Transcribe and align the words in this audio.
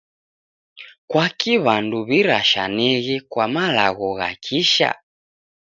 Kwaki 1.09 1.53
w'andu 1.63 1.97
w'irashaneghe 2.07 3.15
kwa 3.31 3.45
malagho 3.55 4.07
gha 4.17 4.29
kisha? 4.43 4.89